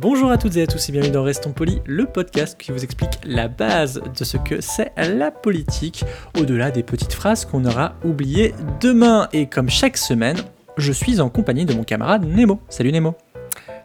Bonjour 0.00 0.30
à 0.30 0.38
toutes 0.38 0.56
et 0.56 0.62
à 0.62 0.68
tous 0.68 0.88
et 0.88 0.92
bienvenue 0.92 1.10
dans 1.10 1.24
Restons 1.24 1.50
Polis, 1.50 1.80
le 1.84 2.06
podcast 2.06 2.56
qui 2.56 2.70
vous 2.70 2.84
explique 2.84 3.18
la 3.24 3.48
base 3.48 4.00
de 4.16 4.24
ce 4.24 4.36
que 4.36 4.60
c'est 4.60 4.92
la 4.96 5.32
politique, 5.32 6.04
au-delà 6.38 6.70
des 6.70 6.84
petites 6.84 7.12
phrases 7.12 7.44
qu'on 7.44 7.64
aura 7.64 7.96
oubliées 8.04 8.54
demain. 8.80 9.28
Et 9.32 9.48
comme 9.48 9.68
chaque 9.68 9.96
semaine, 9.96 10.36
je 10.76 10.92
suis 10.92 11.20
en 11.20 11.30
compagnie 11.30 11.64
de 11.64 11.74
mon 11.74 11.82
camarade 11.82 12.24
Nemo. 12.24 12.60
Salut 12.68 12.92
Nemo. 12.92 13.16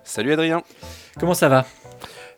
Salut 0.04 0.34
Adrien. 0.34 0.62
Comment 1.20 1.34
ça 1.34 1.50
va? 1.50 1.66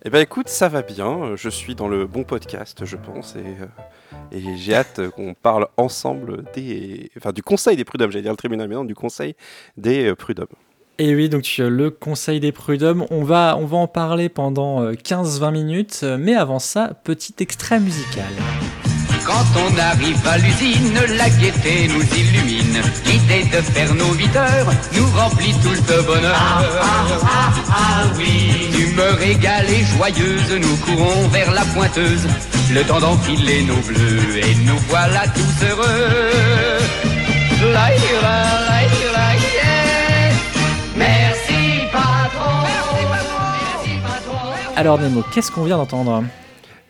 Eh 0.05 0.09
ben 0.09 0.21
écoute, 0.21 0.47
ça 0.47 0.69
va 0.69 0.81
bien. 0.81 1.35
Je 1.35 1.49
suis 1.49 1.75
dans 1.75 1.89
le 1.89 2.07
bon 2.07 2.23
podcast, 2.23 2.85
je 2.85 2.95
pense, 2.95 3.35
et, 3.35 3.39
euh, 3.39 4.31
et 4.31 4.55
j'ai 4.55 4.75
hâte 4.75 5.09
qu'on 5.17 5.33
parle 5.33 5.67
ensemble 5.75 6.45
des, 6.53 7.11
enfin 7.17 7.33
du 7.33 7.43
Conseil 7.43 7.75
des 7.75 7.83
prud'hommes. 7.83 8.11
J'allais 8.11 8.21
dire 8.21 8.31
le 8.31 8.37
tribunal, 8.37 8.69
mais 8.69 8.75
non, 8.75 8.85
du 8.85 8.95
Conseil 8.95 9.35
des 9.75 10.11
euh, 10.11 10.15
prud'hommes. 10.15 10.47
Et 10.97 11.13
oui, 11.13 11.27
donc 11.27 11.45
euh, 11.59 11.69
le 11.69 11.89
Conseil 11.89 12.39
des 12.39 12.53
prud'hommes, 12.53 13.05
on 13.11 13.23
va, 13.23 13.57
on 13.59 13.65
va 13.65 13.77
en 13.77 13.87
parler 13.87 14.29
pendant 14.29 14.81
euh, 14.81 14.93
15-20 14.93 15.51
minutes, 15.51 15.99
euh, 16.03 16.17
mais 16.17 16.35
avant 16.35 16.59
ça, 16.59 16.91
petit 17.03 17.35
extrait 17.39 17.81
musical. 17.81 18.31
Quand 19.25 19.43
on 19.55 19.77
arrive 19.77 20.25
à 20.25 20.37
l'usine, 20.37 20.93
la 21.17 21.29
gaieté 21.31 21.89
nous 21.89 22.03
illumine. 22.15 22.79
L'idée 23.05 23.43
de 23.49 23.61
faire 23.61 23.93
nos 23.95 24.13
8 24.13 24.35
heures 24.37 24.71
nous 24.95 25.07
remplit 25.19 25.53
tout 25.63 25.75
de 25.75 26.01
bonheur. 26.03 26.33
Ah, 26.33 26.63
ah, 26.81 27.53
ah, 27.71 28.03
oui. 28.17 28.69
D'humeur 28.71 29.21
égale 29.21 29.65
et 29.69 29.83
joyeuse, 29.83 30.61
nous 30.61 30.77
courons 30.77 31.27
vers 31.29 31.51
la 31.51 31.65
pointeuse. 31.65 32.27
Le 32.71 32.83
temps 32.83 32.99
d'enfiler 32.99 33.63
nos 33.63 33.81
bleus 33.81 34.37
et 34.37 34.55
nous 34.63 34.77
voilà 34.87 35.23
tous 35.27 35.65
heureux. 35.65 37.15
Laïra, 37.73 38.43
laïra, 38.69 39.14
Alors 44.75 44.99
Nemo, 44.99 45.23
qu'est-ce 45.33 45.51
qu'on 45.51 45.63
vient 45.63 45.77
d'entendre 45.77 46.23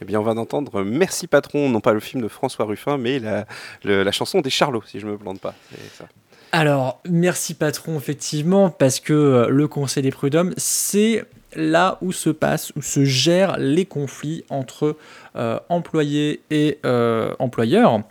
Eh 0.02 0.06
bien, 0.06 0.20
on 0.20 0.24
va 0.24 0.34
d'entendre 0.34 0.84
Merci 0.84 1.28
patron, 1.28 1.70
non 1.70 1.82
pas 1.82 1.94
le 1.94 2.00
film 2.00 2.22
de 2.24 2.28
François 2.28 2.66
Ruffin, 2.66 2.98
mais 2.98 3.20
la, 3.20 3.46
le- 3.84 4.04
la 4.04 4.12
chanson 4.12 4.42
des 4.42 4.50
Charlots, 4.50 4.84
si 4.86 5.00
je 5.00 5.06
me 5.08 5.18
plante 5.18 5.40
pas. 5.40 5.54
Ça. 5.98 6.06
Alors, 6.52 7.00
merci 7.08 7.54
patron, 7.54 7.98
effectivement, 7.98 8.70
parce 8.70 9.00
que 9.00 9.14
euh, 9.14 9.48
le 9.50 9.68
Conseil 9.68 10.04
des 10.04 10.12
prud'hommes, 10.12 10.54
c'est 10.58 11.26
là 11.56 11.98
où 12.02 12.12
se 12.12 12.30
passent, 12.30 12.72
où 12.76 12.82
se 12.82 13.06
gèrent 13.06 13.58
les 13.58 13.86
conflits 13.86 14.44
entre 14.50 14.98
euh, 15.36 15.60
employés 15.70 16.42
et 16.50 16.80
euh, 16.86 17.34
employeurs. 17.40 18.02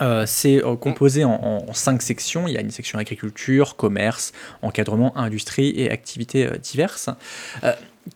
Euh, 0.00 0.24
c'est 0.26 0.64
euh, 0.64 0.74
composé 0.74 1.24
en, 1.24 1.64
en 1.68 1.72
cinq 1.72 2.02
sections. 2.02 2.48
Il 2.48 2.54
y 2.54 2.56
a 2.56 2.60
une 2.60 2.72
section 2.72 2.98
agriculture, 2.98 3.76
commerce, 3.76 4.32
encadrement, 4.62 5.16
industrie 5.16 5.72
et 5.76 5.90
activités 5.90 6.46
euh, 6.46 6.56
diverses. 6.56 7.10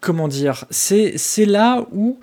Comment 0.00 0.28
dire 0.28 0.64
C'est 0.70 1.16
c'est 1.16 1.46
là 1.46 1.84
où 1.92 2.18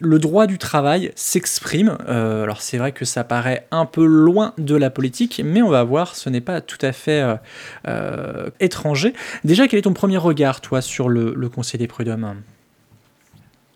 le 0.00 0.18
droit 0.18 0.46
du 0.46 0.58
travail 0.58 1.12
s'exprime. 1.14 1.98
Euh, 2.08 2.42
alors 2.42 2.62
c'est 2.62 2.78
vrai 2.78 2.92
que 2.92 3.04
ça 3.04 3.22
paraît 3.22 3.66
un 3.70 3.86
peu 3.86 4.04
loin 4.04 4.54
de 4.58 4.74
la 4.74 4.90
politique, 4.90 5.42
mais 5.44 5.62
on 5.62 5.68
va 5.68 5.84
voir, 5.84 6.16
ce 6.16 6.30
n'est 6.30 6.40
pas 6.40 6.60
tout 6.60 6.78
à 6.80 6.92
fait 6.92 7.20
euh, 7.20 7.36
euh, 7.86 8.50
étranger. 8.60 9.12
Déjà, 9.44 9.68
quel 9.68 9.78
est 9.78 9.82
ton 9.82 9.92
premier 9.92 10.16
regard, 10.16 10.60
toi, 10.62 10.80
sur 10.80 11.08
le 11.08 11.48
Conseil 11.48 11.78
des 11.78 11.86
prud'hommes? 11.86 12.36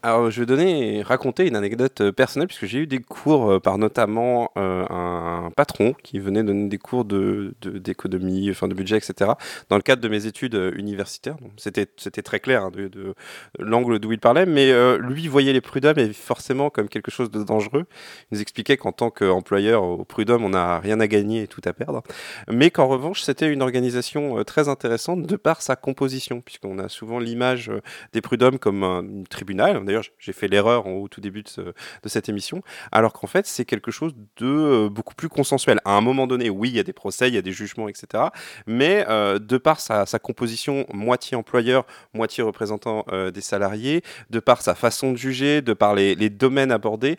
Je 0.04 0.42
vais 0.42 1.03
raconter 1.03 1.47
une 1.47 1.56
anecdote 1.56 2.03
euh, 2.03 2.12
personnelle, 2.12 2.47
puisque 2.48 2.66
j'ai 2.66 2.81
eu 2.81 2.87
des 2.87 2.98
cours 2.98 3.53
euh, 3.53 3.59
par 3.59 3.78
notamment 3.78 4.50
euh, 4.59 4.84
un 4.91 5.50
patron 5.56 5.94
qui 6.03 6.19
venait 6.19 6.42
donner 6.42 6.69
des 6.69 6.76
cours 6.76 7.06
de, 7.06 7.54
de- 7.62 7.78
d'économie, 7.78 8.50
enfin 8.50 8.69
de 8.69 8.75
budget, 8.75 8.98
etc., 8.98 9.31
dans 9.70 9.76
le 9.76 9.82
cadre 9.82 10.03
de 10.03 10.09
mes 10.09 10.26
études 10.26 10.60
universitaires. 10.76 11.37
C'était, 11.56 11.87
très 11.87 12.38
clair 12.38 12.65
hein, 12.65 12.70
de, 12.70 12.88
de 12.88 13.15
l'angle 13.59 13.98
d'où 13.98 14.12
il 14.12 14.19
parlait, 14.20 14.44
mais 14.44 14.72
lui 14.98 15.26
voyait 15.28 15.53
les 15.54 15.60
prud'hommes 15.62 15.98
et 15.98 16.12
forcément 16.12 16.69
comme 16.71 16.88
quelque 16.88 17.10
chose 17.10 17.31
de 17.31 17.42
dangereux. 17.42 17.86
Il 18.31 18.34
nous 18.36 18.41
expliquait 18.42 18.76
qu'en 18.76 18.92
tant 18.92 19.10
qu'employeur 19.10 19.82
au 19.84 20.04
prud'homme, 20.04 20.44
on 20.44 20.50
n'a 20.50 20.81
rien 20.81 21.00
à 21.00 21.06
gagner 21.06 21.42
et 21.44 21.47
tout 21.48 21.62
à 21.65 21.72
perdre, 21.72 22.03
mais 22.50 22.71
qu'en 22.71 22.88
revanche, 22.88 23.22
c'était 23.22 23.50
une 23.50 23.62
organisation 23.62 24.42
très 24.44 24.69
intéressante 24.69 25.22
de 25.26 25.36
par 25.36 25.62
sa 25.62 25.76
composition, 25.76 26.41
puisqu'on 26.41 26.78
a 26.78 26.88
souvent 26.88 27.19
l'image 27.19 27.71
des 28.12 28.21
prud'hommes 28.21 28.59
comme 28.59 28.82
un 28.84 29.04
tribunal. 29.31 29.82
D'ailleurs, 29.94 30.10
j'ai 30.19 30.32
fait 30.32 30.49
l'erreur 30.49 30.88
au 30.88 31.06
tout 31.06 31.21
début 31.21 31.44
de, 31.44 31.49
ce- 31.49 31.60
de 31.60 32.09
cette 32.09 32.28
émission, 32.28 32.62
alors 32.91 33.12
qu'en 33.12 33.28
fait, 33.28 33.47
c'est 33.47 33.65
quelque 33.65 33.93
chose 33.93 34.12
de 34.38 34.47
euh, 34.47 34.88
beaucoup 34.88 35.15
plus 35.15 35.28
consensuel. 35.28 35.78
À 35.84 35.93
un 35.93 36.00
moment 36.00 36.27
donné, 36.27 36.50
oui, 36.50 36.69
il 36.71 36.75
y 36.75 36.81
a 36.81 36.82
des 36.82 36.93
procès, 36.93 37.28
il 37.28 37.34
y 37.34 37.38
a 37.38 37.43
des 37.43 37.53
jugements, 37.53 37.88
etc. 37.88 38.25
Mais 38.66 39.06
euh, 39.09 39.38
de 39.38 39.56
par 39.56 39.78
sa, 39.78 40.04
composition 40.19 40.84
moitié 40.93 41.37
employeur, 41.37 41.87
moitié 42.12 42.43
représentant 42.43 43.04
euh, 43.12 43.31
des 43.31 43.41
salariés, 43.41 44.03
de 44.31 44.41
par 44.41 44.62
sa 44.62 44.75
façon 44.75 45.12
de 45.12 45.16
juger, 45.16 45.62
de 45.62 45.75
par 45.75 45.94
les, 45.94 46.16
domaines 46.28 46.72
abordés, 46.72 47.16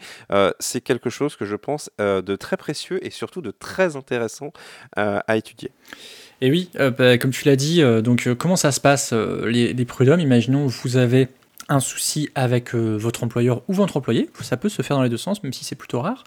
c'est 0.59 0.81
quelque 0.81 1.09
chose 1.09 1.37
que 1.37 1.45
je 1.45 1.55
pense 1.55 1.89
de 1.99 2.35
très 2.35 2.57
précieux 2.57 2.99
et 3.05 3.09
surtout 3.09 3.41
de 3.41 3.51
très 3.51 3.95
intéressant 3.95 4.51
à 4.95 5.37
étudier. 5.37 5.71
Et 6.41 6.49
oui, 6.49 6.69
bah, 6.97 7.17
comme 7.17 7.31
tu 7.31 7.45
l'as 7.45 7.55
dit, 7.55 7.81
donc 8.01 8.33
comment 8.35 8.55
ça 8.55 8.71
se 8.71 8.81
passe 8.81 9.13
les, 9.13 9.73
les 9.73 9.85
prud'hommes? 9.85 10.19
Imaginons 10.19 10.65
vous 10.65 10.97
avez 10.97 11.29
un 11.69 11.79
souci 11.79 12.29
avec 12.35 12.75
euh, 12.75 12.95
votre 12.95 13.23
employeur 13.23 13.63
ou 13.67 13.73
votre 13.73 13.97
employé, 13.97 14.29
ça 14.41 14.57
peut 14.57 14.69
se 14.69 14.81
faire 14.81 14.97
dans 14.97 15.03
les 15.03 15.09
deux 15.09 15.17
sens, 15.17 15.43
même 15.43 15.53
si 15.53 15.65
c'est 15.65 15.75
plutôt 15.75 16.01
rare. 16.01 16.23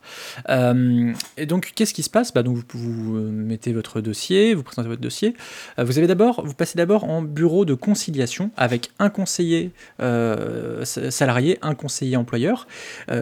Euh, 0.48 1.12
et 1.36 1.46
donc, 1.46 1.72
qu'est-ce 1.74 1.94
qui 1.94 2.02
se 2.02 2.10
passe? 2.10 2.32
Bah, 2.32 2.42
donc, 2.42 2.58
vous, 2.74 3.16
euh, 3.16 3.30
mettez 3.30 3.72
votre 3.72 4.00
dossier, 4.00 4.54
vous 4.54 4.62
présentez 4.62 4.88
votre 4.88 5.00
dossier. 5.00 5.34
Vous 5.78 5.98
avez 5.98 6.08
vous 6.08 6.54
passez 6.54 6.76
d'abord 6.76 7.04
en 7.04 7.22
bureau 7.22 7.64
de 7.64 7.74
conciliation 7.74 8.50
avec 8.56 8.90
un 8.98 9.10
conseiller 9.10 9.70
sa- 9.98 11.10
salarié, 11.10 11.58
un 11.62 11.74
conseiller 11.74 12.16
employeur, 12.16 12.66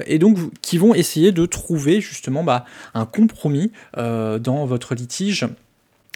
et 0.06 0.18
donc 0.18 0.38
qui 0.62 0.78
vont 0.78 0.94
essayer 0.94 1.32
de 1.32 1.46
trouver 1.46 2.00
justement 2.00 2.44
bah, 2.44 2.64
un 2.94 3.04
compromis 3.06 3.72
dans 3.94 4.66
votre 4.66 4.94
litige 4.94 5.46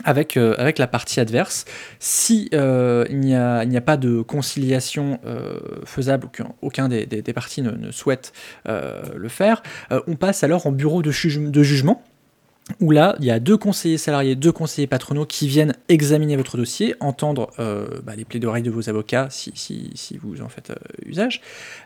avec, 0.05 0.37
euh, 0.37 0.55
avec 0.59 0.79
la 0.79 0.87
partie 0.87 1.21
adverse. 1.21 1.65
Si 1.99 2.49
euh, 2.55 3.05
il 3.11 3.21
n'y 3.21 3.35
a, 3.35 3.59
a 3.61 3.81
pas 3.81 3.97
de 3.97 4.23
conciliation 4.23 5.19
euh, 5.27 5.59
faisable, 5.85 6.27
aucun, 6.27 6.89
des, 6.89 7.07
des- 7.07 7.23
des 7.23 7.33
parties 7.33 7.63
ne, 7.63 7.91
souhaite 7.91 8.33
le 8.67 9.29
faire, 9.29 9.63
on 10.07 10.17
passe 10.17 10.45
alors 10.45 10.67
en 10.67 10.73
bureau 10.73 11.03
de 11.03 11.11
jugement 11.63 12.03
où 12.79 12.91
là, 12.91 13.17
il 13.19 13.25
y 13.25 13.31
a 13.31 13.41
deux 13.41 13.57
conseillers 13.57 13.99
salariés, 13.99 14.37
deux 14.37 14.53
conseillers 14.53 14.87
patronaux 14.87 15.27
qui 15.27 15.49
viennent 15.49 15.75
examiner 15.89 16.37
votre 16.37 16.57
dossier, 16.57 16.95
entendre 17.01 17.51
euh, 17.59 18.01
bah, 18.05 18.15
les 18.17 18.25
de 18.25 18.71
vos 18.71 18.89
avocats 18.89 19.29
si, 19.31 20.19
vous 20.23 20.41
en 20.43 20.49
faites 20.49 20.71
euh, 20.71 20.77
usage, 21.07 21.41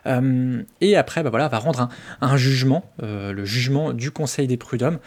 Euh, 0.05 0.61
et 0.81 0.95
après, 0.95 1.23
bah, 1.23 1.29
voilà, 1.29 1.47
va 1.47 1.57
rendre 1.57 1.89
un, 2.21 2.37
jugement, 2.37 2.91
euh, 3.01 3.31
le 3.31 3.45
jugement 3.45 3.93
du 3.93 4.11
Conseil 4.11 4.47
des 4.47 4.57
prud'hommes, 4.57 4.99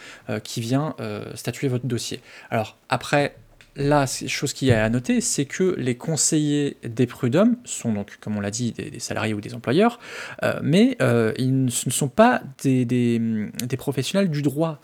qui 0.43 0.61
vient 0.61 0.95
statuer 1.35 1.67
votre 1.67 1.85
dossier. 1.85 2.21
Alors 2.49 2.77
après, 2.89 3.35
là, 3.75 4.05
chose 4.05 4.53
qui 4.53 4.69
est 4.69 4.73
à 4.73 4.89
noter, 4.89 5.21
c'est 5.21 5.45
que 5.45 5.75
les 5.77 5.95
conseillers 5.95 6.77
des 6.83 7.07
prud'hommes 7.07 7.55
sont 7.63 7.93
donc, 7.93 8.17
comme 8.19 8.37
on 8.37 8.41
l'a 8.41 8.51
dit, 8.51 8.71
des, 8.71 8.99
salariés 8.99 9.33
ou 9.33 9.41
des 9.41 9.53
employeurs, 9.53 9.99
mais 10.61 10.97
ils 11.37 11.65
ne, 11.65 11.69
sont 11.69 12.09
pas 12.09 12.41
des, 12.63 13.21
professionnels 13.77 14.29
du 14.29 14.41
droit. 14.41 14.79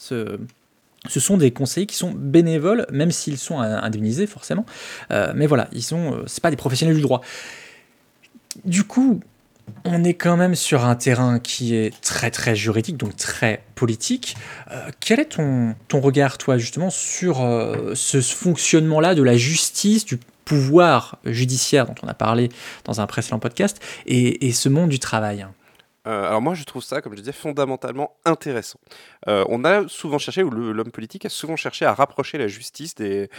Ce 1.08 1.20
sont 1.20 1.38
des 1.38 1.52
conseillers 1.52 1.88
qui 1.88 1.96
sont 1.96 2.12
bénévoles, 2.12 2.86
même 2.92 3.12
s'ils 3.12 3.38
sont 3.38 3.60
indemnisés 3.60 4.28
forcément. 4.28 4.66
Euh, 5.12 5.34
mais 5.36 5.48
voilà, 5.48 5.68
ils 5.72 5.84
sont, 5.84 6.14
euh, 6.14 6.24
c'est 6.28 6.42
pas 6.42 6.52
des 6.52 6.58
professionnels 6.58 6.96
du 6.96 7.02
droit. 7.02 7.22
Du 8.64 8.84
coup, 8.84 9.20
on 9.84 10.04
est 10.04 10.14
quand 10.14 10.38
même 10.38 10.56
sur 10.56 10.86
un 10.86 10.96
terrain 10.96 11.40
qui 11.40 11.76
est 11.76 12.00
très 12.02 12.32
très 12.32 12.56
juridique, 12.56 12.98
donc 12.98 13.16
très 13.16 13.64
politique. 13.76 14.38
Euh, 14.72 14.90
quel 15.00 15.20
est 15.20 15.26
ton, 15.26 15.76
ton 15.88 16.00
regard, 16.02 16.38
toi, 16.38 16.58
justement, 16.58 16.90
sur 16.90 17.38
ce 17.94 18.22
fonctionnement-là 18.22 19.16
de 19.16 19.24
la 19.24 19.38
justice, 19.38 20.06
du 20.06 20.20
pouvoir 20.46 21.18
judiciaire 21.26 21.88
dont 21.88 21.96
on 22.04 22.08
a 22.08 22.14
parlé 22.14 22.50
dans 22.84 23.02
un 23.02 23.08
précédent 23.08 23.40
podcast, 23.40 23.82
et, 24.06 24.48
et 24.48 24.54
ce 24.54 24.70
monde 24.70 24.90
du 24.90 25.00
travail? 25.00 25.46
Euh, 26.08 26.28
alors 26.28 26.42
moi, 26.42 26.54
je 26.54 26.64
trouve 26.64 26.84
ça, 26.84 27.02
comme 27.02 27.14
je 27.14 27.20
disais, 27.20 27.32
fondamentalement 27.32 28.16
intéressant. 28.26 28.80
Euh, 29.28 29.44
on 29.50 29.64
a 29.66 29.88
souvent 29.88 30.18
cherché, 30.18 30.44
ou 30.44 30.50
l'homme 30.50 30.92
politique 30.92 31.26
a 31.26 31.30
souvent 31.30 31.56
cherché 31.56 31.86
à 31.86 31.94
rapprocher 31.94 32.38
la 32.38 32.48
justice 32.48 32.96
des, 32.96 33.30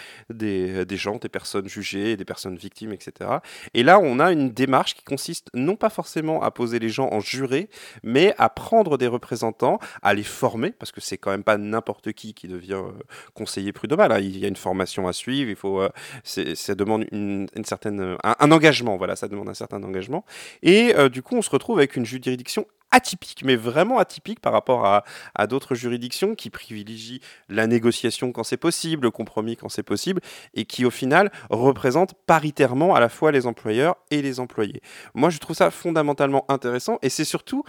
gens, 0.90 1.16
des 1.16 1.28
personnes 1.28 1.68
jugées, 1.68 2.16
des 2.16 2.24
personnes 2.24 2.56
victimes, 2.56 2.92
etc. 2.92 3.30
Et 3.74 3.82
là, 3.82 3.98
on 3.98 4.18
a 4.18 4.32
une 4.32 4.50
démarche 4.50 4.94
qui 4.94 5.04
consiste 5.04 5.48
non 5.54 5.76
pas 5.76 5.90
forcément 5.90 6.42
à 6.42 6.50
poser 6.50 6.78
les 6.78 6.88
gens 6.88 7.08
en 7.12 7.20
juré, 7.20 7.68
mais 8.02 8.34
à 8.38 8.48
prendre 8.48 8.98
des 8.98 9.06
représentants, 9.06 9.78
à 10.02 10.14
les 10.14 10.24
former, 10.24 10.70
parce 10.72 10.92
que 10.92 11.00
c'est 11.00 11.18
quand 11.18 11.30
même 11.30 11.44
pas 11.44 11.58
n'importe 11.58 12.12
qui 12.12 12.34
qui 12.34 12.48
devient 12.48 12.74
euh, 12.74 12.92
conseiller 13.34 13.72
prud'homal. 13.72 14.12
hein. 14.12 14.18
Il 14.18 14.38
y 14.38 14.44
a 14.44 14.48
une 14.48 14.56
formation 14.56 15.06
à 15.06 15.12
suivre, 15.12 15.50
il 15.50 15.56
faut, 15.56 15.82
ça 16.24 16.74
demande 16.74 17.06
une, 17.12 17.46
certaine, 17.64 18.16
un, 18.22 18.50
engagement, 18.50 18.96
voilà, 18.96 19.16
ça 19.16 19.28
demande 19.28 19.48
un 19.48 19.54
certain 19.54 19.82
engagement. 19.82 20.24
Et 20.62 20.94
du 21.10 21.22
coup, 21.22 21.36
on 21.36 21.42
se 21.42 21.50
retrouve 21.50 21.78
avec 21.78 21.96
une 21.96 22.04
juridiction 22.04 22.55
atypique, 22.96 23.42
mais 23.44 23.56
vraiment 23.56 23.98
atypique 23.98 24.40
par 24.40 24.54
rapport 24.54 24.86
à, 24.86 25.46
d'autres 25.46 25.74
juridictions 25.74 26.34
qui 26.34 26.48
privilégient 26.48 27.20
la 27.50 27.66
négociation 27.66 28.32
quand 28.32 28.42
c'est 28.42 28.56
possible, 28.56 29.04
le 29.04 29.10
compromis 29.10 29.56
quand 29.56 29.68
c'est 29.68 29.82
possible, 29.82 30.22
et 30.54 30.64
qui 30.64 30.84
au 30.86 30.90
final 30.90 31.30
représentent 31.50 32.14
paritairement 32.26 32.94
à 32.94 33.00
la 33.00 33.10
fois 33.10 33.32
les 33.32 33.46
employeurs 33.46 33.96
et 34.10 34.22
les 34.22 34.40
employés. 34.40 34.80
Moi, 35.14 35.28
je 35.28 35.38
trouve 35.38 35.54
ça 35.54 35.70
fondamentalement 35.70 36.46
intéressant, 36.48 36.98
et 37.02 37.10
c'est 37.10 37.26
surtout 37.26 37.64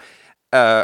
euh, 0.56 0.82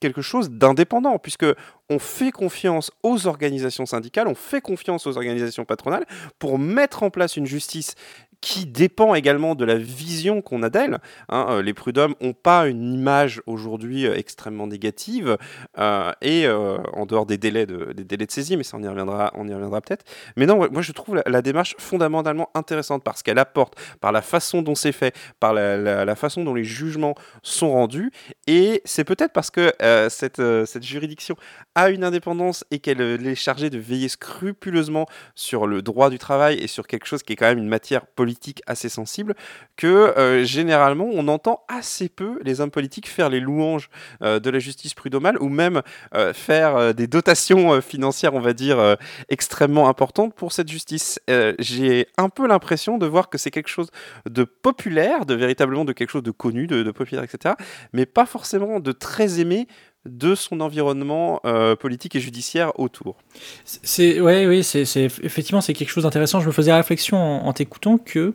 quelque 0.00 0.22
chose 0.22 0.48
d'indépendant, 0.48 1.18
puisque 1.18 1.44
on 1.90 1.98
fait 1.98 2.30
confiance 2.30 2.90
aux 3.02 3.26
organisations 3.26 3.84
syndicales, 3.84 4.28
on 4.28 4.34
fait 4.34 4.62
confiance 4.62 5.06
aux 5.06 5.18
organisations 5.18 5.66
patronales 5.66 6.06
pour 6.38 6.58
mettre 6.58 7.02
en 7.02 7.10
place 7.10 7.36
une 7.36 7.44
justice 7.44 7.96
qui 8.40 8.66
dépend 8.66 9.14
également 9.14 9.54
de 9.54 9.64
la 9.64 9.76
vision 9.76 10.42
qu'on 10.42 10.62
a 10.62 10.70
d'elle. 10.70 10.98
hein. 11.28 11.46
Euh, 11.50 11.62
les 11.62 11.74
prud'hommes 11.74 12.14
n'ont 12.20 12.32
pas 12.32 12.68
une 12.68 12.94
image 12.94 13.42
aujourd'hui 13.46 14.06
euh, 14.06 14.16
extrêmement 14.16 14.66
négative, 14.66 15.36
euh, 15.78 16.12
et 16.22 16.48
en 16.48 17.06
dehors 17.06 17.26
des 17.26 17.38
délais, 17.38 17.66
de, 17.66 17.92
des 17.92 18.04
délais 18.04 18.26
de 18.26 18.30
saisie, 18.30 18.56
mais 18.56 18.62
ça 18.62 18.76
on 18.76 18.82
y 18.82 18.88
reviendra, 18.88 19.32
reviendra 19.34 19.80
peut-être. 19.80 20.04
Mais 20.36 20.46
non, 20.46 20.56
moi 20.70 20.82
je 20.82 20.92
trouve 20.92 21.22
la, 21.26 21.42
démarche 21.42 21.74
fondamentalement 21.78 22.50
intéressante 22.54 23.02
parce 23.02 23.22
qu'elle 23.22 23.38
apporte, 23.38 23.74
par 24.00 24.12
la 24.12 24.22
façon 24.22 24.62
dont 24.62 24.74
c'est 24.74 24.92
fait, 24.92 25.14
par 25.40 25.52
la, 25.54 26.16
façon 26.16 26.44
dont 26.44 26.54
les 26.54 26.64
jugements 26.64 27.14
sont 27.42 27.72
rendus, 27.72 28.10
et 28.46 28.82
c'est 28.84 29.04
peut-être 29.04 29.32
parce 29.32 29.50
que 29.50 29.72
cette, 30.08 30.42
cette 30.66 30.82
juridiction 30.82 31.36
a 31.74 31.90
une 31.90 32.04
indépendance 32.04 32.64
et 32.70 32.78
qu'elle 32.78 33.00
est 33.00 33.34
chargée 33.34 33.70
de 33.70 33.78
veiller 33.78 34.08
scrupuleusement 34.08 35.06
sur 35.34 35.66
le 35.66 35.82
droit 35.82 36.10
du 36.10 36.18
travail 36.18 36.58
et 36.58 36.66
sur 36.66 36.86
quelque 36.86 37.06
chose 37.06 37.22
qui 37.22 37.32
est 37.32 37.36
quand 37.36 37.46
même 37.46 37.58
une 37.58 37.68
matière 37.68 38.06
politique 38.06 38.27
assez 38.66 38.88
sensible, 38.88 39.34
que 39.76 39.86
euh, 39.86 40.44
généralement 40.44 41.08
on 41.12 41.28
entend 41.28 41.64
assez 41.68 42.08
peu 42.08 42.38
les 42.42 42.60
hommes 42.60 42.70
politiques 42.70 43.08
faire 43.08 43.28
les 43.28 43.40
louanges 43.40 43.90
euh, 44.22 44.40
de 44.40 44.50
la 44.50 44.58
justice 44.58 44.94
prud'homale 44.94 45.40
ou 45.40 45.48
même 45.48 45.82
euh, 46.14 46.32
faire 46.32 46.94
des 46.94 47.06
dotations 47.06 47.80
financières, 47.80 48.34
on 48.34 48.40
va 48.40 48.52
dire, 48.52 48.96
extrêmement 49.28 49.88
importantes 49.88 50.34
pour 50.34 50.52
cette 50.52 50.68
justice. 50.68 51.20
J'ai 51.58 52.06
un 52.16 52.28
peu 52.28 52.46
l'impression 52.46 52.98
de 52.98 53.06
voir 53.06 53.28
que 53.28 53.38
c'est 53.38 53.50
quelque 53.50 53.68
chose 53.68 53.90
de 54.28 54.44
populaire, 54.44 55.26
de 55.26 55.34
véritablement 55.34 55.84
de 55.84 55.92
quelque 55.92 56.10
chose 56.10 56.22
de 56.22 56.30
connu, 56.30 56.66
de, 56.66 56.82
de 56.82 56.90
populaire, 56.90 57.24
etc., 57.24 57.54
mais 57.92 58.06
pas 58.06 58.26
forcément 58.26 58.80
de 58.80 58.92
très 58.92 59.40
aimé 59.40 59.66
de 60.06 60.34
son 60.34 60.60
environnement 60.60 61.40
euh, 61.44 61.76
politique 61.76 62.16
et 62.16 62.20
judiciaire 62.20 62.78
autour. 62.78 63.16
C'est 63.64 64.20
ouais, 64.20 64.46
oui, 64.46 64.64
c'est 64.64 64.82
effectivement 64.82 65.60
c'est 65.60 65.74
quelque 65.74 65.90
chose 65.90 66.04
d'intéressant. 66.04 66.40
Je 66.40 66.46
me 66.46 66.52
faisais 66.52 66.70
la 66.70 66.78
réflexion 66.78 67.16
en, 67.16 67.46
en 67.46 67.52
t'écoutant 67.52 67.98
que 67.98 68.34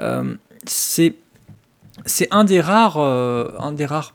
euh, 0.00 0.34
c'est 0.66 1.14
c'est 2.06 2.28
un 2.30 2.44
des 2.44 2.60
rares 2.60 2.98
euh, 2.98 3.50
un 3.58 3.72
des 3.72 3.86
rares 3.86 4.14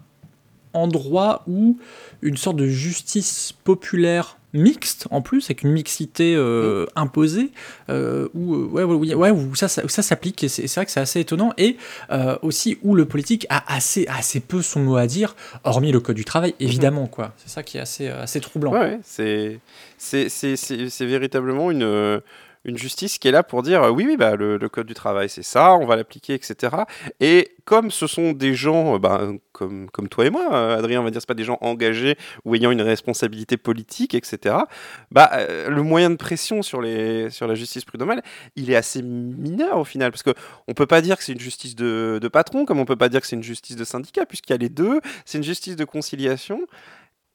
endroits 0.74 1.44
où 1.48 1.78
une 2.22 2.38
sorte 2.38 2.58
de 2.58 2.68
justice 2.68 3.54
populaire 3.64 4.38
mixte 4.62 5.08
en 5.12 5.22
plus 5.22 5.46
avec 5.46 5.64
une 5.64 5.72
mixité 5.72 6.36
euh, 6.36 6.86
imposée 6.96 7.52
euh, 7.90 8.28
où 8.34 8.56
euh, 8.56 8.66
ouais, 8.68 8.84
ouais, 8.84 9.14
ouais, 9.16 9.32
où 9.32 9.56
ça, 9.56 9.68
ça, 9.68 9.88
ça 9.88 10.02
s'applique 10.02 10.44
et 10.44 10.50
c'est 10.50 10.74
vrai 10.76 10.86
que 10.86 10.92
c'est 10.92 11.00
assez 11.00 11.20
étonnant 11.20 11.54
et 11.58 11.78
euh, 12.12 12.38
aussi 12.42 12.78
où 12.84 12.96
le 12.96 13.06
politique 13.06 13.46
a 13.50 13.64
assez 13.74 14.06
assez 14.08 14.40
peu 14.40 14.62
son 14.62 14.82
mot 14.82 14.96
à 14.98 15.08
dire 15.08 15.36
hormis 15.64 15.92
le 15.92 16.00
code 16.00 16.16
du 16.16 16.26
travail 16.26 16.56
évidemment 16.60 17.08
quoi. 17.08 17.34
C'est 17.38 17.50
ça 17.50 17.64
qui 17.64 17.78
est 17.78 17.82
assez 17.82 18.08
assez 18.08 18.40
troublant. 18.42 18.72
Ouais, 18.74 19.00
c'est 19.04 19.60
c'est 19.98 20.30
c'est- 20.30 20.56
c'est- 20.56 20.90
c'est 20.90 21.06
véritablement 21.06 21.72
une, 21.72 22.22
une 22.66 22.78
justice 22.78 23.20
qui 23.20 23.28
est 23.28 23.32
là 23.32 23.44
pour 23.44 23.62
dire 23.62 23.84
euh, 23.84 23.92
oui, 23.92 24.06
oui, 24.08 24.18
bah, 24.18 24.36
le, 24.36 24.58
code 24.70 24.88
du 24.88 24.94
travail, 24.94 25.30
c'est 25.30 25.44
ça, 25.44 25.76
on 25.76 25.86
va 25.86 25.96
l'appliquer, 25.96 26.34
etc. 26.34 26.76
Et 27.20 27.52
comme 27.64 27.92
ce 27.92 28.08
sont 28.08 28.34
des 28.34 28.56
gens 28.56 28.96
euh, 28.96 29.00
bah, 29.00 29.22
comme, 29.52 29.90
comme 29.92 30.10
toi 30.10 30.26
et 30.26 30.30
moi, 30.30 30.50
euh, 30.52 30.78
Adrien, 30.78 31.02
on 31.02 31.04
va 31.04 31.12
dire, 31.12 31.22
c'est 31.22 31.28
pas 31.28 31.36
des 31.36 31.44
gens 31.44 31.60
engagés 31.62 32.18
ou 32.44 32.56
ayant 32.56 32.72
une 32.72 32.82
responsabilité 32.82 33.56
politique, 33.56 34.16
etc., 34.16 34.56
bah, 35.12 35.32
le 35.70 35.82
moyen 35.84 36.10
de 36.10 36.16
pression 36.16 36.62
sur, 36.62 36.82
les, 36.82 37.30
sur 37.30 37.48
la 37.48 37.56
justice 37.56 37.86
prud'homale, 37.86 38.22
il 38.56 38.72
est 38.72 38.76
assez 38.76 39.02
mineur 39.02 39.78
au 39.78 39.86
final, 39.86 40.12
parce 40.12 40.24
qu'on 40.24 40.74
peut 40.74 40.88
pas 40.88 41.02
dire 41.02 41.18
que 41.18 41.24
c'est 41.24 41.34
une 41.34 41.40
justice 41.40 41.76
de, 41.76 42.20
de 42.22 42.28
patron, 42.28 42.66
comme 42.66 42.80
on 42.80 42.86
peut 42.86 42.96
pas 42.96 43.10
dire 43.10 43.22
que 43.22 43.28
c'est 43.28 43.36
une 43.36 43.44
justice 43.44 43.76
de 43.76 43.84
syndicat, 43.84 44.26
puisqu'il 44.26 44.52
y 44.52 44.56
a 44.56 44.58
les 44.58 44.70
deux, 44.70 45.00
c'est 45.26 45.38
une 45.38 45.44
justice 45.44 45.76
de 45.76 45.86
conciliation. 45.86 46.62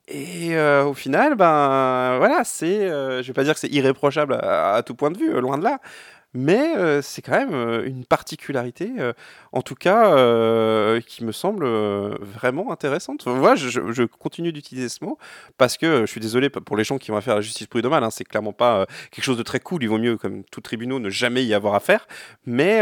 Et 0.08 0.56
euh, 0.56 0.84
au 0.84 0.94
final, 0.94 1.36
ben 1.36 2.16
voilà, 2.18 2.42
c'est, 2.44 2.90
euh, 2.90 3.22
je 3.22 3.28
vais 3.28 3.32
pas 3.32 3.44
dire 3.44 3.54
que 3.54 3.60
c'est 3.60 3.70
irréprochable 3.70 4.34
à, 4.34 4.82
tout 4.84 4.94
point 4.94 5.10
de 5.10 5.18
vue, 5.18 5.32
euh, 5.34 5.40
loin 5.40 5.56
de 5.58 5.64
là, 5.64 5.80
mais 6.34 7.02
c'est 7.02 7.22
quand 7.22 7.32
même 7.32 7.84
une 7.84 8.04
particularité, 8.04 8.92
en 9.50 9.62
tout 9.62 9.74
cas, 9.74 10.14
qui 11.00 11.24
me 11.24 11.32
semble 11.32 11.66
vraiment 12.20 12.70
intéressante. 12.70 13.24
Je, 13.26 14.04
continue 14.04 14.52
d'utiliser 14.52 14.88
ce 14.88 15.04
mot 15.04 15.18
parce 15.58 15.76
que 15.76 16.02
je 16.02 16.06
suis 16.06 16.20
désolé 16.20 16.48
pour 16.48 16.76
les 16.76 16.84
gens 16.84 16.98
qui 16.98 17.10
vont 17.10 17.20
faire 17.20 17.34
la 17.34 17.40
justice 17.40 17.66
prud'homale, 17.66 18.04
hein, 18.04 18.10
c'est 18.10 18.22
clairement 18.22 18.52
pas 18.52 18.86
quelque 19.10 19.24
chose 19.24 19.38
de 19.38 19.42
très 19.42 19.58
cool. 19.58 19.82
Il 19.82 19.88
vaut 19.88 19.98
mieux, 19.98 20.16
comme 20.18 20.44
tout 20.44 20.60
tribunal, 20.60 20.98
ne 20.98 21.10
jamais 21.10 21.44
y 21.44 21.52
avoir 21.52 21.74
affaire. 21.74 22.06
Mais 22.46 22.80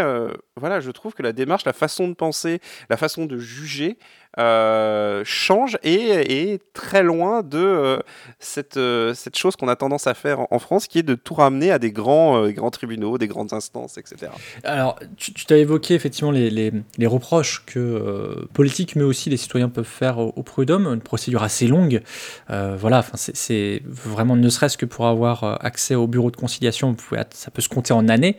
voilà, 0.56 0.80
je 0.80 0.90
trouve 0.90 1.14
que 1.14 1.22
la 1.22 1.32
démarche, 1.32 1.64
la 1.64 1.72
façon 1.72 2.06
de 2.06 2.12
penser, 2.14 2.60
la 2.90 2.98
façon 2.98 3.24
de 3.24 3.38
juger 3.38 3.96
euh, 4.38 5.22
change 5.24 5.78
et 5.82 6.52
est 6.52 6.60
très 6.72 7.02
loin 7.02 7.42
de 7.42 7.58
euh, 7.58 7.98
cette, 8.38 8.76
euh, 8.76 9.12
cette 9.14 9.36
chose 9.36 9.56
qu'on 9.56 9.68
a 9.68 9.76
tendance 9.76 10.06
à 10.06 10.14
faire 10.14 10.46
en, 10.52 10.58
France, 10.58 10.86
qui 10.86 10.98
est 11.00 11.02
de 11.02 11.14
tout 11.14 11.34
ramener 11.34 11.70
à 11.70 11.78
des 11.78 11.90
grands, 11.90 12.48
grands 12.50 12.70
tribunaux, 12.70 13.18
des 13.18 13.26
grandes 13.26 13.52
instances, 13.52 13.98
etc. 13.98 14.30
Alors, 14.64 14.98
tu, 15.16 15.32
tu 15.32 15.44
t'as 15.46 15.56
évoqué 15.56 15.94
effectivement 15.94 16.30
les, 16.30 16.50
les- 16.50 17.06
reproches 17.06 17.64
que 17.66 18.46
politiques, 18.52 18.94
mais 18.96 19.02
aussi 19.02 19.30
les 19.30 19.36
citoyens 19.38 19.68
peuvent 19.68 19.84
faire 19.84 20.18
au, 20.18 20.42
prud'homme, 20.42 20.86
une 20.86 21.00
procédure 21.00 21.42
assez 21.42 21.66
longue. 21.66 22.02
Voilà, 22.48 23.04
c'est- 23.14 23.82
vraiment 23.86 24.36
ne 24.36 24.48
serait-ce 24.48 24.76
que 24.76 24.86
pour 24.86 25.06
avoir 25.06 25.64
accès 25.64 25.94
au 25.94 26.06
bureau 26.06 26.30
de 26.30 26.36
conciliation, 26.36 26.94
ça 27.30 27.50
peut 27.50 27.62
se 27.62 27.68
compter 27.68 27.92
en 27.94 28.08
années, 28.08 28.36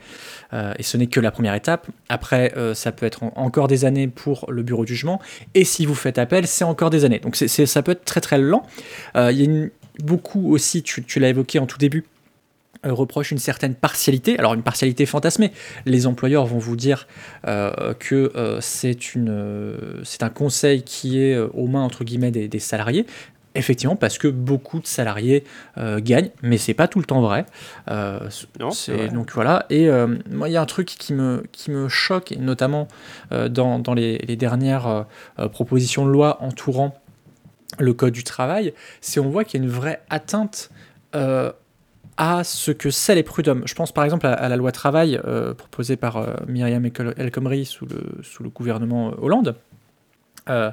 et 0.53 0.83
ce 0.83 0.97
n'est 0.97 1.07
que 1.07 1.19
la 1.19 1.31
première 1.31 1.55
étape. 1.55 1.87
Après, 2.09 2.53
ça 2.73 2.91
peut 2.91 3.05
être 3.05 3.23
en- 3.23 3.33
encore 3.35 3.68
des 3.68 3.85
années 3.85 4.07
pour 4.07 4.45
le 4.49 4.61
bureau 4.63 4.83
de 4.83 4.87
jugement, 4.89 5.19
et 5.56 5.63
si 5.65 5.85
vous 5.89 5.95
faites 5.95 6.17
appel, 6.17 6.47
c'est 6.47 6.63
encore 6.63 6.89
des 6.89 7.03
années. 7.05 7.19
Donc, 7.19 7.35
ça 7.35 7.83
peut 7.83 7.91
être 7.91 8.05
très 8.05 8.21
très 8.21 8.37
lent. 8.37 8.63
Euh, 9.15 9.31
Il 9.31 9.37
y 9.37 9.41
a 9.41 9.45
une- 9.45 9.69
beaucoup 10.03 10.53
aussi, 10.53 10.81
tu, 10.83 11.19
l'as 11.19 11.29
évoqué 11.29 11.59
en 11.59 11.65
tout 11.65 11.77
début, 11.77 12.05
euh, 12.85 12.93
reproche 12.93 13.31
une 13.31 13.37
certaine 13.37 13.75
partialité, 13.75 14.39
alors 14.39 14.53
une 14.53 14.63
partialité 14.63 15.05
fantasmée. 15.05 15.51
Les 15.85 16.07
employeurs 16.07 16.45
vont 16.45 16.59
vous 16.59 16.77
dire 16.77 17.07
euh, 17.47 17.93
que 17.99 18.31
c'est 18.61 18.97
c'est 20.03 20.23
un 20.23 20.29
conseil 20.29 20.83
qui 20.83 21.19
est 21.21 21.37
aux 21.37 21.67
mains 21.67 21.83
entre 21.83 22.05
guillemets 22.05 22.31
des 22.31 22.59
salariés. 22.59 23.05
Effectivement, 23.56 23.95
parce 23.95 24.19
que 24.19 24.27
beaucoup 24.27 24.79
de 24.79 24.85
salariés 24.85 25.44
euh, 25.79 25.99
gagnent, 25.99 26.29
mais 26.44 26.59
c'est 26.59 26.75
pas 26.75 26.87
tout 26.87 26.99
le 26.99 27.06
temps 27.06 27.19
vrai. 27.21 27.47
Euh, 27.89 28.19
Non, 28.59 28.69
c'est 28.69 28.91
c'est 28.91 28.97
vrai. 28.97 29.09
donc 29.09 29.31
voilà. 29.33 29.65
Et 29.71 29.89
euh, 29.89 30.06
moi, 30.29 30.49
il 30.49 30.51
y 30.51 30.57
a 30.57 30.61
un 30.61 30.68
truc 30.68 30.87
qui 30.87 31.13
me 31.13 31.44
qui 31.51 31.71
me 31.71 31.89
choque, 31.89 32.31
et 32.31 32.35
notamment 32.37 32.87
dans, 33.31 33.79
dans 33.79 33.94
les, 33.95 34.19
les 34.19 34.35
dernières 34.35 35.06
propositions 35.51 36.06
de 36.06 36.11
loi 36.11 36.41
entourant 36.44 36.95
le 37.79 37.94
code 37.94 38.13
du 38.13 38.23
travail, 38.23 38.73
c'est 39.01 39.19
on 39.19 39.29
voit 39.29 39.44
qu'il 39.44 39.59
y 39.59 39.63
a 39.63 39.65
une 39.65 39.71
vraie 39.71 40.01
atteinte 40.11 40.69
à 41.13 42.44
ce 42.44 42.71
que 42.71 42.91
c'est 42.91 43.15
les 43.15 43.23
prud'hommes. 43.23 43.63
Je 43.65 43.73
pense 43.73 43.91
par 43.91 44.03
exemple 44.03 44.27
à, 44.27 44.33
à 44.33 44.47
la 44.47 44.57
loi 44.57 44.71
travail 44.71 45.19
proposée 45.57 45.95
par 45.95 46.23
Myriam 46.47 46.85
El 46.85 47.31
Khomri 47.31 47.65
sous 47.65 47.87
le, 47.87 48.21
sous 48.21 48.44
le 48.44 48.49
gouvernement 48.49 49.13
Hollande, 49.19 49.56
euh, 50.49 50.71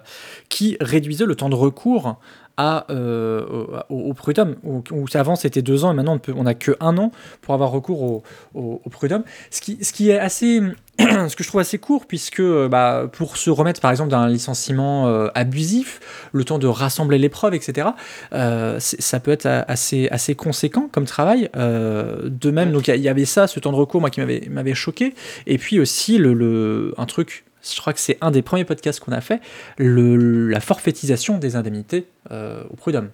qui 0.49 0.77
réduisait 0.81 1.27
le 1.27 1.35
temps 1.35 1.51
de 1.51 1.55
recours 1.55 2.19
à, 2.57 2.87
euh, 2.91 3.45
au, 3.91 3.97
au 4.11 4.15
prud'homme, 4.15 4.57
où, 4.65 4.83
où 4.91 5.05
avant 5.15 5.37
c'était 5.37 5.63
deux 5.63 5.85
ans 5.85 5.93
et 5.93 5.95
maintenant 5.95 6.19
on 6.35 6.43
n'a 6.45 6.55
que 6.55 6.77
un 6.81 6.97
an 6.99 7.13
pour 7.43 7.55
avoir 7.55 7.71
recours 7.71 8.03
au, 8.03 8.23
au, 8.55 8.81
au 8.85 8.91
prud'homme. 8.91 9.25
Ce 9.51 9.61
qui, 9.61 9.79
ce 9.85 9.93
qui 9.93 10.11
est 10.11 10.19
assez, 10.19 10.61
ce 10.99 11.37
que 11.37 11.45
je 11.45 11.49
trouve 11.49 11.61
assez 11.61 11.79
court, 11.79 12.07
puisque 12.07 12.41
euh, 12.41 12.69
bah, 12.69 13.09
pour 13.13 13.37
se 13.37 13.51
remettre 13.51 13.81
par 13.81 13.91
exemple 13.91 14.11
d'un 14.11 14.27
licenciement 14.29 15.07
euh, 15.09 15.29
abusif, 15.35 16.29
le 16.33 16.45
temps 16.45 16.59
de 16.59 16.67
rassembler 16.67 17.19
les 17.19 17.29
preuves, 17.29 17.55
etc., 17.55 17.89
euh, 18.33 18.79
ça 18.81 19.21
peut 19.21 19.31
être 19.33 19.47
assez, 19.69 20.09
assez 20.11 20.35
conséquent 20.35 20.89
comme 20.91 21.05
travail. 21.05 21.51
Euh, 21.57 22.23
de 22.25 22.51
même, 22.51 22.73
donc 22.73 22.89
il 22.89 22.97
y 23.01 23.09
avait 23.09 23.25
ça, 23.27 23.47
ce 23.47 23.61
temps 23.61 23.73
de 23.73 23.77
recours, 23.77 24.01
moi 24.01 24.11
qui 24.11 24.21
m'avait 24.21 24.49
m'avait 24.51 24.75
choqué, 24.75 25.15
et 25.47 25.59
puis 25.59 25.79
aussi 25.81 26.19
le, 26.19 26.33
le- 26.33 26.95
un 26.97 27.07
truc 27.07 27.45
je 27.75 27.81
crois 27.81 27.93
que 27.93 28.01
c'est 28.01 28.19
un 28.21 28.31
des 28.31 28.43
premiers 28.43 28.65
podcasts 28.65 29.01
qu'on 29.01 29.13
a 29.13 29.21
fait, 29.21 29.41
la 29.79 30.61
forfaitisation 30.61 31.39
des 31.39 31.57
indemnités 31.57 32.07
euh, 32.31 32.65
au 32.71 32.77
prud'homme. 32.77 33.11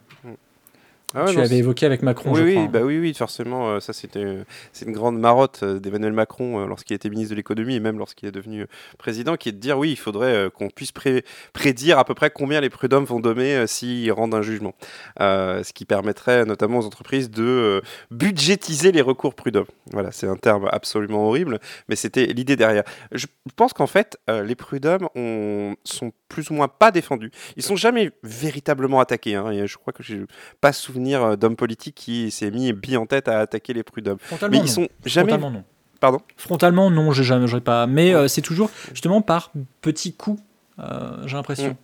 Ah 1.14 1.26
tu 1.28 1.36
non, 1.36 1.42
avais 1.42 1.58
évoqué 1.58 1.86
avec 1.86 2.02
Macron, 2.02 2.32
Oui, 2.32 2.38
je 2.38 2.44
oui, 2.44 2.52
crois. 2.54 2.62
hein. 2.64 2.70
bah 2.72 2.80
oui, 2.82 2.98
oui, 2.98 3.14
forcément, 3.14 3.70
euh, 3.70 3.80
ça 3.80 3.92
c'était 3.92 4.24
euh, 4.24 4.44
c'est 4.72 4.86
une 4.86 4.92
grande 4.92 5.18
marotte 5.18 5.60
euh, 5.62 5.78
d'Emmanuel 5.78 6.12
Macron 6.12 6.66
lorsqu'il 6.66 6.94
était 6.94 7.10
ministre 7.10 7.30
de 7.32 7.36
l'économie 7.36 7.74
et 7.76 7.80
même 7.80 7.98
lorsqu'il 7.98 8.28
est 8.28 8.32
devenu 8.32 8.66
président, 8.98 9.36
qui 9.36 9.48
est 9.48 9.52
de 9.52 9.58
dire 9.58 9.78
oui, 9.78 9.90
il 9.92 9.96
faudrait 9.98 10.48
qu'on 10.54 10.70
puisse 10.70 10.92
pré- 10.92 11.24
prédire 11.52 11.98
à 11.98 12.04
peu 12.04 12.14
près 12.14 12.30
combien 12.30 12.60
les 12.60 12.70
prud'hommes 12.70 13.04
vont 13.04 13.20
dommer 13.20 13.54
euh, 13.56 13.66
s'ils 13.66 14.10
rendent 14.12 14.34
un 14.34 14.42
jugement, 14.42 14.74
ce 15.18 15.72
qui 15.72 15.84
permettrait 15.84 16.44
notamment 16.44 16.78
aux 16.78 16.86
entreprises 16.86 17.30
de 17.30 17.82
budgétiser 18.10 18.92
les 18.92 19.00
recours 19.02 19.34
prud'hommes. 19.34 19.66
Voilà, 19.90 20.12
c'est 20.12 20.26
un 20.28 20.36
terme 20.36 20.68
absolument 20.70 21.26
horrible, 21.28 21.58
mais 21.88 21.96
c'était 21.96 22.26
l'idée 22.26 22.56
derrière. 22.56 22.84
Je 23.12 23.26
pense 23.56 23.72
qu'en 23.72 23.86
fait, 23.86 24.18
les 24.28 24.54
prud'hommes 24.54 25.08
ont- 25.14 25.74
sont 25.84 26.12
plus 26.28 26.48
ou 26.50 26.54
moins 26.54 26.68
pas 26.68 26.90
défendus. 26.90 27.30
Ils 27.56 27.62
sont 27.62 27.76
jamais 27.76 28.10
véritablement 28.22 29.00
attaqués. 29.00 29.34
hein, 29.34 29.50
et 29.50 29.66
je 29.66 29.76
crois 29.76 29.92
que 29.92 30.02
j'ai 30.02 30.22
pas 30.60 30.72
souvenir 30.72 31.01
euh, 31.10 31.36
d'homme 31.36 31.56
politique 31.56 31.94
qui 31.94 32.30
s'est 32.30 32.50
mis 32.50 32.72
bille 32.72 32.96
en 32.96 33.06
tête 33.06 33.28
à 33.28 33.40
attaquer 33.40 33.72
les 33.72 33.82
prud'hommes. 33.82 34.18
Frontalement, 34.20 34.52
Mais 34.52 34.58
non. 34.58 34.64
ils 34.64 34.70
sont 34.70 34.88
jamais. 35.04 35.30
Frontalement, 35.30 35.50
non. 35.50 35.64
Pardon 36.00 36.18
Frontalement, 36.36 36.90
non, 36.90 37.12
j'ai 37.12 37.24
jamais, 37.24 37.60
pas. 37.60 37.86
Mais 37.86 38.14
euh, 38.14 38.28
c'est 38.28 38.42
toujours 38.42 38.70
justement 38.88 39.20
par 39.20 39.52
petits 39.80 40.14
coups, 40.14 40.42
euh, 40.78 41.26
j'ai 41.26 41.36
l'impression. 41.36 41.70
Mm. 41.70 41.76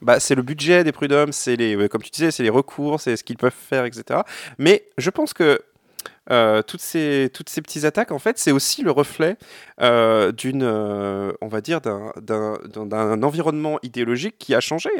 Bah, 0.00 0.18
c'est 0.18 0.34
le 0.34 0.42
budget 0.42 0.82
des 0.82 0.92
prud'hommes, 0.92 1.32
c'est 1.32 1.54
les, 1.54 1.88
comme 1.88 2.02
tu 2.02 2.10
disais, 2.10 2.30
c'est 2.30 2.42
les 2.42 2.50
recours, 2.50 3.00
c'est 3.00 3.16
ce 3.16 3.22
qu'ils 3.22 3.36
peuvent 3.36 3.52
faire, 3.52 3.84
etc. 3.84 4.20
Mais 4.58 4.84
je 4.98 5.10
pense 5.10 5.32
que 5.32 5.60
euh, 6.30 6.62
toutes 6.62 6.80
ces 6.80 7.30
toutes 7.32 7.48
ces 7.48 7.62
petites 7.62 7.84
attaques, 7.84 8.12
en 8.12 8.18
fait, 8.18 8.38
c'est 8.38 8.52
aussi 8.52 8.82
le 8.82 8.90
reflet 8.90 9.36
euh, 9.80 10.32
d'une, 10.32 10.62
euh, 10.62 11.32
on 11.40 11.48
va 11.48 11.60
dire, 11.60 11.80
d'un 11.80 13.22
environnement 13.22 13.78
idéologique 13.82 14.36
qui 14.38 14.54
a 14.54 14.60
changé. 14.60 14.90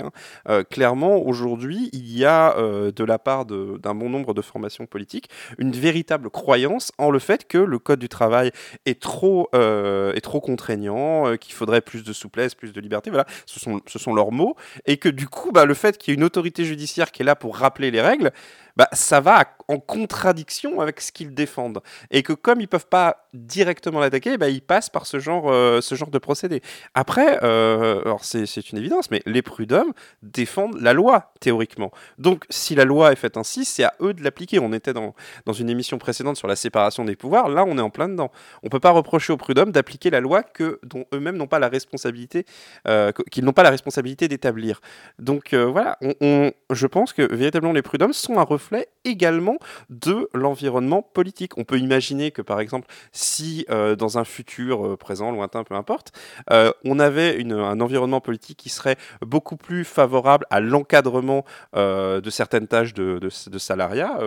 hein. 0.47 0.65
Clairement, 0.71 1.17
aujourd'hui, 1.17 1.91
il 1.93 2.17
y 2.17 2.25
a 2.25 2.57
de 2.57 3.05
la 3.05 3.19
part 3.19 3.45
d'un 3.47 3.95
bon 3.95 4.09
nombre 4.11 4.35
de 4.35 4.43
formations 4.43 4.87
politiques 4.87 5.29
une 5.59 5.73
véritable 5.73 6.31
croyance 6.31 6.93
en 6.99 7.11
le 7.11 7.19
fait 7.19 7.47
que 7.47 7.59
le 7.59 7.79
code 7.79 8.01
du 8.01 8.09
travail 8.09 8.51
est 8.87 9.01
trop 9.01 9.49
est 9.55 10.21
trop 10.21 10.41
contraignant, 10.41 11.37
qu'il 11.37 11.55
faudrait 11.55 11.81
plus 11.81 12.03
de 12.05 12.13
souplesse, 12.13 12.55
plus 12.55 12.73
de 12.73 12.81
liberté. 12.81 13.11
Voilà, 13.11 13.27
ce 13.47 13.61
sont 13.61 13.81
ce 13.87 13.99
sont 13.99 14.15
leurs 14.15 14.33
mots 14.33 14.57
et 14.87 14.97
que 14.97 15.09
du 15.09 15.29
coup, 15.29 15.53
bah, 15.53 15.65
le 15.65 15.75
fait 15.75 15.99
qu'il 15.99 16.13
y 16.13 16.15
ait 16.15 16.19
une 16.19 16.25
autorité 16.25 16.65
judiciaire 16.65 17.13
qui 17.13 17.23
est 17.23 17.25
là 17.25 17.37
pour 17.37 17.57
rappeler 17.57 17.91
les 17.91 18.01
règles, 18.01 18.33
bah, 18.77 18.89
ça 18.93 19.21
va 19.21 19.45
en 19.69 19.79
contradiction 19.79 20.81
avec 20.81 21.01
ce 21.01 21.13
qu'ils 21.13 21.35
défendent. 21.35 21.81
Et 22.11 22.23
que 22.23 22.33
comme 22.33 22.61
ils 22.61 22.69
peuvent 22.69 22.87
pas 22.89 23.29
directement 23.33 24.01
l'attaquer, 24.01 24.37
bah, 24.39 24.49
ils 24.49 24.63
passent 24.63 24.91
par 24.91 25.07
ce 25.07 25.19
genre, 25.19 25.51
euh, 25.51 25.81
ce 25.81 25.95
genre 25.95 26.11
de 26.11 26.19
procédé. 26.19 26.63
Après, 26.95 27.39
euh, 27.43 28.01
alors 28.05 28.25
c'est 28.25 28.71
une 28.71 28.79
évidence, 28.79 29.11
mais 29.11 29.23
les 29.27 29.43
prud'hommes 29.43 29.93
défendent 30.23 30.81
la 30.81 30.93
loi, 30.93 31.33
théoriquement. 31.41 31.91
Donc, 32.19 32.45
si 32.51 32.75
la 32.75 32.85
loi 32.85 33.13
est 33.13 33.17
faite 33.17 33.37
ainsi, 33.37 33.65
c'est 33.65 33.85
à 33.85 33.95
eux 34.01 34.15
de 34.15 34.23
l'appliquer. 34.23 34.59
On 34.59 34.73
était 34.73 34.93
dans, 34.93 35.15
dans 35.47 35.53
une 35.53 35.71
émission 35.71 35.99
précédente 35.99 36.37
sur 36.37 36.49
la 36.49 36.57
séparation 36.57 37.05
des 37.05 37.17
pouvoirs, 37.17 37.49
là, 37.49 37.65
on 37.67 37.79
est 37.79 37.83
en 37.83 37.91
plein 37.91 38.09
dedans. 38.09 38.31
On 38.63 38.69
peut 38.69 38.81
pas 38.81 38.91
reprocher 38.91 39.33
aux 39.33 39.37
prud'hommes 39.37 39.73
d'appliquer 39.73 40.11
la 40.11 40.21
loi 40.21 40.43
que, 40.43 40.81
dont 40.83 41.05
eux-mêmes 41.15 41.37
n'ont 41.37 41.47
pas 41.47 41.59
la 41.59 41.69
responsabilité, 41.69 42.45
euh, 42.89 43.13
qu- 43.13 43.25
qu'ils 43.31 43.45
n'ont 43.45 43.53
pas 43.53 43.63
la 43.63 43.71
responsabilité 43.71 44.29
d'établir. 44.29 44.81
Donc 45.19 45.55
voilà, 45.55 45.99
on- 46.21 46.53
je 46.71 46.87
pense 46.87 47.13
que 47.13 47.23
véritablement 47.35 47.73
les 47.73 47.83
prud'hommes 47.83 48.13
sont 48.13 48.39
un 48.39 48.43
reflet 48.43 48.62
également 49.05 49.57
de 49.91 50.29
l'environnement 50.35 51.03
politique. 51.03 51.59
On 51.59 51.65
peut 51.65 51.79
imaginer 51.79 52.31
que 52.31 52.43
par 52.43 52.61
exemple, 52.61 52.89
si 53.13 53.67
euh, 53.71 53.97
dans 53.97 54.19
un 54.19 54.25
futur 54.25 54.87
euh, 54.87 54.97
présent, 54.97 55.33
lointain, 55.33 55.65
peu 55.65 55.75
importe, 55.75 56.13
euh, 56.51 56.73
on 56.85 56.99
avait 56.99 57.43
un 57.45 57.81
environnement 57.81 58.21
politique 58.21 58.59
qui 58.59 58.69
serait 58.69 58.97
beaucoup 59.21 59.57
plus 59.57 59.85
favorable 59.85 60.47
à 60.51 60.61
l'encadrement 60.61 61.45
de 61.75 62.31
certaines 62.31 62.69
tâches 62.69 62.95
de, 62.95 63.29
salariat, 63.59 64.19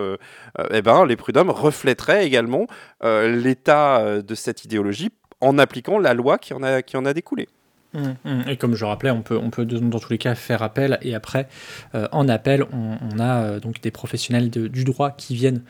eh 0.70 0.82
ben, 0.82 1.06
les 1.06 1.16
prud'hommes 1.16 1.50
reflèteraient 1.50 2.26
également 2.26 2.66
l'état 3.02 4.22
de 4.22 4.34
cette 4.34 4.64
idéologie 4.64 5.10
en 5.40 5.58
appliquant 5.58 5.98
la 5.98 6.14
loi 6.14 6.38
qui 6.38 6.54
en 6.54 6.62
a, 6.62 6.82
qui 6.82 6.96
en 6.96 7.04
a 7.04 7.12
découlé. 7.12 7.48
Mm, 7.96 8.28
mm. 8.30 8.48
Et 8.48 8.56
comme 8.56 8.74
je 8.74 8.84
rappelais, 8.84 9.10
on 9.10 9.22
peut, 9.22 9.38
on 9.38 9.50
peut 9.50 9.64
dans 9.64 9.98
tous 9.98 10.10
les 10.10 10.18
cas 10.18 10.34
faire 10.34 10.62
appel 10.62 10.98
et 11.02 11.14
après, 11.14 11.48
euh, 11.94 12.06
en 12.12 12.28
appel, 12.28 12.64
on, 12.72 13.18
a 13.18 13.42
euh, 13.42 13.60
donc 13.60 13.80
des 13.80 13.90
professionnels 13.90 14.50
du 14.50 14.84
droit 14.84 15.10
qui 15.10 15.34
viennent 15.34 15.62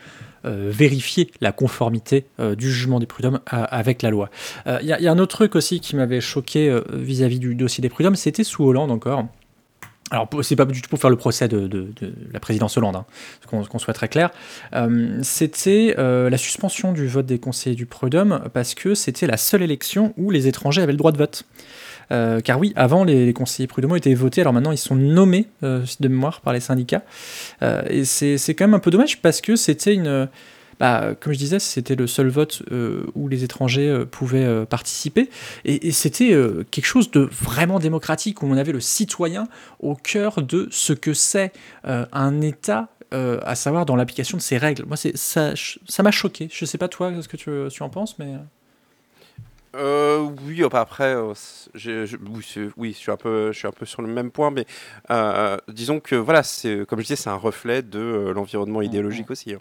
euh, 0.45 0.69
vérifier 0.71 1.31
la 1.41 1.51
conformité 1.51 2.25
du 2.57 2.71
jugement 2.71 2.99
des 2.99 3.05
prud'hommes 3.05 3.39
avec 3.47 4.01
la 4.01 4.09
loi. 4.09 4.29
Il 4.65 4.85
y, 4.85 4.91
a- 4.91 5.11
un 5.11 5.19
autre 5.19 5.37
truc 5.37 5.55
aussi 5.55 5.79
qui 5.79 5.95
m'avait 5.95 6.21
choqué 6.21 6.79
vis-à-vis 6.91 7.39
du 7.39 7.55
dossier 7.55 7.81
des 7.81 7.89
prud'hommes, 7.89 8.15
c'était 8.15 8.43
sous 8.43 8.63
Hollande 8.63 8.91
encore. 8.91 9.25
Alors, 10.09 10.29
c'est 10.41 10.55
pas 10.55 10.65
du 10.65 10.81
tout 10.81 10.89
pour 10.89 10.99
faire 10.99 11.09
le 11.09 11.17
procès 11.17 11.47
de, 11.47 11.91
la 12.31 12.39
présidence 12.39 12.77
Hollande, 12.77 12.97
hein, 12.97 13.05
qu'on 13.47 13.63
qu'on 13.63 13.79
soit 13.79 13.93
très 13.93 14.07
clair. 14.07 14.31
C'était 15.21 15.95
la 15.97 16.37
suspension 16.37 16.91
du 16.91 17.07
vote 17.07 17.25
des 17.25 17.39
conseillers 17.39 17.75
du 17.75 17.85
prud'homme 17.85 18.41
parce 18.53 18.75
que 18.75 18.95
c'était 18.95 19.27
la 19.27 19.37
seule 19.37 19.63
élection 19.63 20.13
où 20.17 20.29
les 20.29 20.47
étrangers 20.47 20.81
avaient 20.81 20.93
le 20.93 20.97
droit 20.97 21.11
de 21.11 21.17
vote. 21.17 21.45
Euh, 22.11 22.39
car 22.41 22.59
oui, 22.59 22.73
avant, 22.75 23.03
les, 23.03 23.25
les 23.25 23.33
conseillers 23.33 23.67
prud'homaux 23.67 23.95
étaient 23.95 24.13
votés, 24.13 24.41
alors 24.41 24.53
maintenant 24.53 24.71
ils 24.71 24.77
sont 24.77 24.95
nommés 24.95 25.47
euh, 25.63 25.85
de 25.99 26.07
mémoire 26.07 26.41
par 26.41 26.53
les 26.53 26.59
syndicats. 26.59 27.03
Euh, 27.61 27.81
et 27.89 28.05
c'est 28.05 28.55
quand 28.55 28.65
même 28.65 28.73
un 28.73 28.79
peu 28.79 28.91
dommage 28.91 29.21
parce 29.21 29.41
que 29.41 29.55
c'était 29.55 29.93
une. 29.93 30.29
Bah, 30.79 31.15
comme 31.19 31.33
je 31.33 31.39
disais, 31.39 31.57
c'était 31.57 31.95
le 31.95 32.05
seul 32.05 32.27
vote 32.27 32.61
où 33.15 33.27
les 33.27 33.43
étrangers 33.43 34.03
pouvaient 34.11 34.63
participer. 34.67 35.27
Et, 35.65 35.91
c'était 35.91 36.37
quelque 36.69 36.85
chose 36.85 37.09
de 37.09 37.27
vraiment 37.31 37.79
démocratique, 37.79 38.43
où 38.43 38.45
on 38.45 38.55
avait 38.55 38.73
le 38.73 38.79
citoyen 38.79 39.47
au 39.79 39.95
cœur 39.95 40.43
de 40.43 40.67
ce 40.69 40.93
que 40.93 41.15
c'est 41.15 41.51
un 41.83 42.41
État, 42.41 42.89
à 43.11 43.55
savoir 43.55 43.87
dans 43.87 43.95
l'application 43.95 44.37
de 44.37 44.43
ses 44.43 44.59
règles. 44.59 44.85
Moi, 44.85 44.97
ça 44.97 46.03
m'a 46.03 46.11
choqué. 46.11 46.47
Je 46.53 46.63
sais 46.63 46.77
pas 46.77 46.89
toi 46.89 47.11
ce 47.23 47.27
que 47.27 47.37
tu, 47.37 47.49
tu 47.71 47.81
en 47.81 47.89
penses, 47.89 48.19
mais... 48.19 48.35
Euh, 49.77 50.27
oui, 50.45 50.63
enfin, 50.65 50.81
après, 50.81 51.13
euh, 51.15 51.33
j'ai- 51.75 52.07
je, 52.07 52.17
oui, 52.77 52.93
je 52.93 52.97
suis 52.97 53.11
un 53.11 53.17
peu, 53.17 53.51
je 53.51 53.57
suis 53.59 53.67
un 53.67 53.71
peu 53.71 53.85
sur 53.85 54.01
le 54.01 54.07
même 54.07 54.31
point, 54.31 54.49
mais 54.49 54.65
euh, 55.11 55.57
disons 55.67 55.99
que 55.99 56.15
voilà, 56.15 56.41
c'est 56.41 56.83
comme 56.87 56.99
je 56.99 57.03
disais, 57.03 57.15
c'est 57.15 57.29
un 57.29 57.35
reflet 57.35 57.83
de 57.83 57.99
euh, 57.99 58.33
l'environnement 58.33 58.81
idéologique 58.81 59.29
aussi. 59.29 59.53
hein. 59.53 59.59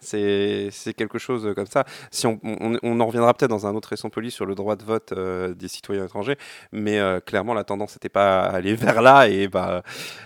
C'est 0.00 0.94
quelque 0.96 1.18
chose 1.18 1.52
comme 1.54 1.66
ça. 1.66 1.84
Si 2.10 2.26
on, 2.26 2.38
on, 2.42 3.00
en 3.00 3.06
reviendra 3.06 3.34
peut-être 3.34 3.50
dans 3.50 3.66
un 3.66 3.74
autre 3.74 3.88
récent 3.88 4.08
poli 4.08 4.30
sur 4.30 4.46
le 4.46 4.54
droit 4.54 4.76
de 4.76 4.84
vote 4.84 5.12
euh, 5.12 5.52
des 5.54 5.68
citoyens 5.68 6.04
étrangers, 6.06 6.36
mais 6.72 6.98
euh, 6.98 7.20
clairement 7.20 7.54
la 7.54 7.64
tendance 7.64 7.94
n'était 7.94 8.08
pas 8.08 8.42
à 8.42 8.54
aller 8.56 8.74
vers 8.76 9.02
là 9.02 9.28
et 9.28 9.48
bah 9.48 9.82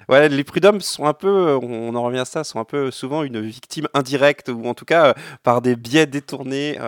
ouais, 0.08 0.28
les 0.28 0.44
prud'hommes 0.44 0.80
sont 0.80 1.06
un 1.06 1.14
peu, 1.14 1.58
on 1.60 1.94
en 1.94 2.02
revient 2.02 2.20
à 2.20 2.24
ça, 2.24 2.44
sont 2.44 2.60
un 2.60 2.64
peu 2.64 2.90
souvent 2.90 3.22
une 3.22 3.40
victime 3.40 3.88
indirecte 3.94 4.48
ou 4.48 4.66
en 4.66 4.74
tout 4.74 4.84
cas 4.84 5.08
euh, 5.08 5.12
par 5.42 5.62
des 5.62 5.76
biais 5.76 6.06
détournés 6.06 6.78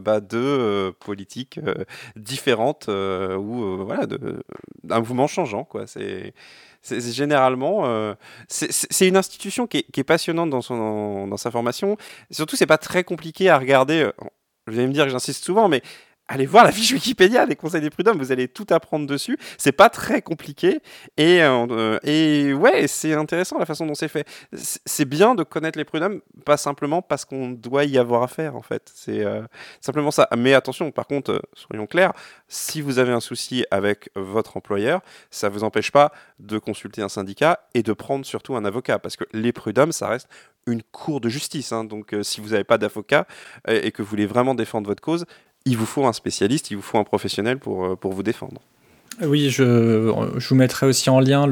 bah, 0.00 0.20
de 0.20 0.94
politiques 1.00 1.60
différentes 2.16 2.88
ou 2.88 3.84
voilà 3.84 4.06
d'un 4.84 4.98
mouvement 4.98 5.26
changeant 5.26 5.64
quoi. 5.64 5.86
C'est 5.86 6.32
c'est 6.82 7.00
généralement 7.12 7.86
euh, 7.86 8.14
c'est- 8.48 9.08
une 9.08 9.16
institution 9.16 9.66
qui 9.66 9.78
est, 9.78 9.82
qui 9.92 10.00
est 10.00 10.04
passionnante 10.04 10.50
dans 10.50 10.62
son 10.62 11.26
dans 11.28 11.36
sa 11.36 11.50
formation. 11.50 11.96
Surtout 12.30 12.56
c'est 12.56 12.66
pas 12.66 12.78
très 12.78 13.04
compliqué 13.04 13.48
à 13.50 13.58
regarder. 13.58 14.02
euh, 14.02 14.12
Vous 14.66 14.78
allez 14.78 14.86
me 14.88 14.92
dire 14.92 15.04
que 15.04 15.10
j'insiste 15.10 15.44
souvent, 15.44 15.68
mais 15.68 15.82
allez 16.28 16.46
voir 16.46 16.64
la 16.64 16.72
fiche 16.72 16.92
Wikipédia 16.92 17.46
des 17.46 17.56
conseils 17.56 17.80
des 17.80 17.90
prud'hommes, 17.90 18.18
vous 18.18 18.32
allez 18.32 18.48
tout 18.48 18.66
apprendre 18.70 19.06
dessus. 19.06 19.36
C'est 19.58 19.72
pas 19.72 19.90
très 19.90 20.22
compliqué 20.22 20.80
et 21.16 21.42
euh, 21.42 21.98
et 22.04 22.52
ouais, 22.54 22.86
c'est 22.88 23.14
intéressant 23.14 23.58
la 23.58 23.66
façon 23.66 23.86
dont 23.86 23.94
c'est 23.94 24.08
fait. 24.08 24.26
C'est 24.52 25.04
bien 25.04 25.34
de 25.34 25.42
connaître 25.42 25.78
les 25.78 25.84
prud'hommes, 25.84 26.20
pas 26.44 26.56
simplement 26.56 27.02
parce 27.02 27.24
qu'on 27.24 27.50
doit 27.50 27.84
y 27.84 27.98
avoir 27.98 28.22
affaire 28.22 28.56
en 28.56 28.62
fait. 28.62 28.90
C'est 28.94 29.24
euh, 29.24 29.42
simplement 29.80 30.10
ça. 30.10 30.28
Mais 30.36 30.54
attention, 30.54 30.90
par 30.90 31.06
contre, 31.06 31.32
euh, 31.32 31.40
soyons 31.54 31.86
clairs, 31.86 32.12
si 32.48 32.80
vous 32.80 32.98
avez 32.98 33.12
un 33.12 33.20
souci 33.20 33.64
avec 33.70 34.10
votre 34.14 34.56
employeur, 34.56 35.00
ça 35.30 35.48
vous 35.48 35.64
empêche 35.64 35.90
pas 35.90 36.12
de 36.38 36.58
consulter 36.58 37.02
un 37.02 37.08
syndicat 37.08 37.60
et 37.74 37.82
de 37.82 37.92
prendre 37.92 38.24
surtout 38.24 38.56
un 38.56 38.64
avocat 38.64 38.98
parce 38.98 39.16
que 39.16 39.24
les 39.32 39.52
prud'hommes, 39.52 39.92
ça 39.92 40.08
reste 40.08 40.28
une 40.66 40.82
cour 40.82 41.20
de 41.20 41.28
justice. 41.28 41.72
hein. 41.72 41.84
Donc 41.84 42.14
euh, 42.14 42.22
si 42.22 42.40
vous 42.40 42.50
n'avez 42.50 42.64
pas 42.64 42.78
d'avocat 42.78 43.26
euh, 43.68 43.80
et 43.82 43.92
que 43.92 44.02
vous 44.02 44.08
voulez 44.08 44.26
vraiment 44.26 44.54
défendre 44.54 44.86
votre 44.88 45.02
cause, 45.02 45.24
il 45.64 45.76
vous 45.76 45.86
faut 45.86 46.06
un 46.06 46.12
spécialiste, 46.12 46.70
il 46.70 46.76
vous 46.76 46.82
faut 46.82 46.98
un 46.98 47.04
professionnel 47.04 47.58
pour, 47.58 47.84
euh, 47.84 47.96
pour 47.96 48.12
vous 48.12 48.22
défendre. 48.22 48.60
Oui, 49.20 49.50
je, 49.50 49.62
vous 49.62 50.54
mettrai 50.54 50.86
aussi 50.86 51.10
en 51.10 51.20
lien 51.20 51.46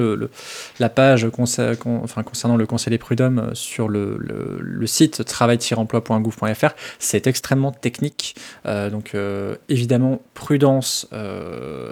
la 0.78 0.88
page 0.88 1.28
concernant 1.28 2.56
le 2.56 2.66
Conseil 2.66 2.90
des 2.90 2.98
prud'hommes 2.98 3.38
euh, 3.38 3.54
sur 3.54 3.88
le, 3.88 4.86
site 4.86 5.24
travail-emploi.gouv.fr. 5.24 6.70
C'est 6.98 7.26
extrêmement 7.26 7.70
technique. 7.70 8.34
Euh, 8.66 8.88
donc, 8.88 9.14
euh, 9.14 9.56
évidemment, 9.68 10.22
prudence. 10.34 11.06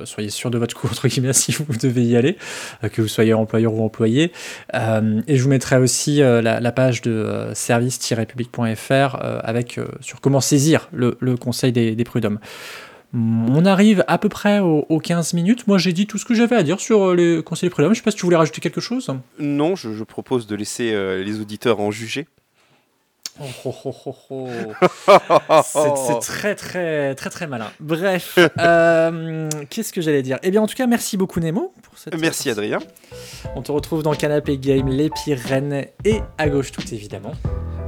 soyez 0.04 0.30
sûr 0.30 0.50
de 0.50 0.58
votre 0.58 0.74
coup, 0.74 0.88
entre 0.88 1.06
guillemets, 1.06 1.32
si 1.34 1.52
vous 1.52 1.66
devez 1.76 2.04
y 2.04 2.16
aller, 2.16 2.38
que 2.92 3.02
vous 3.02 3.08
soyez 3.08 3.34
employeur 3.34 3.74
ou 3.74 3.84
employé. 3.84 4.32
Et 4.72 5.36
je 5.36 5.42
vous 5.42 5.50
mettrai 5.50 5.76
aussi 5.76 6.18
la, 6.18 6.72
page 6.72 7.02
de 7.02 7.50
service-public.fr 7.52 9.16
avec 9.42 9.80
sur 10.00 10.20
comment 10.20 10.40
saisir 10.40 10.88
le, 10.92 11.16
Conseil 11.36 11.72
des 11.72 12.04
prud'hommes. 12.04 12.38
On 13.14 13.64
arrive 13.64 14.04
à 14.06 14.18
peu 14.18 14.28
près 14.28 14.60
aux, 14.60 14.84
aux 14.88 14.98
15 14.98 15.32
minutes. 15.34 15.66
Moi, 15.66 15.78
j'ai 15.78 15.92
dit 15.92 16.06
tout 16.06 16.18
ce 16.18 16.24
que 16.24 16.34
j'avais 16.34 16.56
à 16.56 16.62
dire 16.62 16.78
sur 16.78 17.10
euh, 17.10 17.14
les 17.14 17.42
conseils 17.42 17.70
prud'hommes. 17.70 17.94
Je 17.94 17.98
sais 17.98 18.04
pas 18.04 18.10
si 18.10 18.18
tu 18.18 18.24
voulais 18.24 18.36
rajouter 18.36 18.60
quelque 18.60 18.80
chose. 18.80 19.10
Non, 19.38 19.76
je, 19.76 19.94
je 19.94 20.04
propose 20.04 20.46
de 20.46 20.54
laisser 20.54 20.92
euh, 20.92 21.24
les 21.24 21.40
auditeurs 21.40 21.80
en 21.80 21.90
juger. 21.90 22.26
Oh, 23.64 23.72
oh, 23.84 24.16
oh. 24.30 24.48
C'est 25.62 26.18
très 26.20 26.54
très 26.56 27.14
très 27.14 27.30
très 27.30 27.46
malin. 27.46 27.70
Bref, 27.78 28.36
euh, 28.58 29.48
qu'est-ce 29.70 29.92
que 29.92 30.00
j'allais 30.00 30.22
dire? 30.22 30.38
Eh 30.42 30.50
bien, 30.50 30.60
en 30.60 30.66
tout 30.66 30.74
cas, 30.74 30.86
merci 30.86 31.16
beaucoup 31.16 31.38
Nemo 31.38 31.72
pour 31.82 31.96
cette. 31.96 32.18
Merci 32.18 32.50
Adrien. 32.50 32.80
On 33.54 33.62
te 33.62 33.70
retrouve 33.70 34.02
dans 34.02 34.14
Canapé 34.14 34.58
Game, 34.58 34.88
les 34.88 35.10
Pyrénées 35.10 35.92
et 36.04 36.20
à 36.36 36.48
gauche 36.48 36.72
tout 36.72 36.82
évidemment. 36.92 37.32